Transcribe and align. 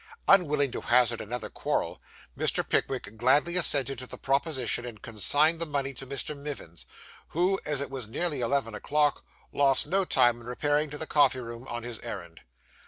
Unwilling 0.27 0.71
to 0.71 0.81
hazard 0.81 1.21
another 1.21 1.47
quarrel, 1.47 2.01
Mr. 2.35 2.67
Pickwick 2.67 3.17
gladly 3.17 3.55
assented 3.55 3.99
to 3.99 4.07
the 4.07 4.17
proposition, 4.17 4.83
and 4.83 5.03
consigned 5.03 5.59
the 5.59 5.65
money 5.67 5.93
to 5.93 6.07
Mr. 6.07 6.35
Mivins, 6.35 6.87
who, 7.27 7.59
as 7.67 7.81
it 7.81 7.91
was 7.91 8.07
nearly 8.07 8.41
eleven 8.41 8.73
o'clock, 8.73 9.23
lost 9.51 9.85
no 9.85 10.03
time 10.03 10.41
in 10.41 10.47
repairing 10.47 10.89
to 10.89 10.97
the 10.97 11.05
coffee 11.05 11.39
room 11.39 11.67
on 11.67 11.83
his 11.83 11.99
errand. 11.99 12.41